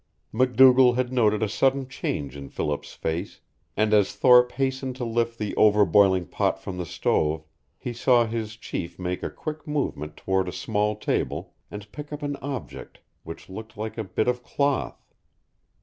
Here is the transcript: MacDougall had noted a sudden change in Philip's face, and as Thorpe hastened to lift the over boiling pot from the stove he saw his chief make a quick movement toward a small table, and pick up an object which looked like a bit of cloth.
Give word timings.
MacDougall 0.33 0.93
had 0.93 1.13
noted 1.13 1.43
a 1.43 1.47
sudden 1.47 1.87
change 1.87 2.35
in 2.35 2.49
Philip's 2.49 2.93
face, 2.95 3.39
and 3.77 3.93
as 3.93 4.15
Thorpe 4.15 4.53
hastened 4.53 4.95
to 4.95 5.05
lift 5.05 5.37
the 5.37 5.55
over 5.57 5.85
boiling 5.85 6.25
pot 6.25 6.59
from 6.59 6.79
the 6.79 6.87
stove 6.87 7.43
he 7.77 7.93
saw 7.93 8.25
his 8.25 8.55
chief 8.55 8.97
make 8.97 9.21
a 9.21 9.29
quick 9.29 9.67
movement 9.67 10.17
toward 10.17 10.47
a 10.49 10.53
small 10.53 10.95
table, 10.95 11.53
and 11.69 11.91
pick 11.91 12.11
up 12.11 12.23
an 12.23 12.35
object 12.37 12.99
which 13.21 13.47
looked 13.47 13.77
like 13.77 13.95
a 13.95 14.03
bit 14.03 14.27
of 14.27 14.41
cloth. 14.41 15.05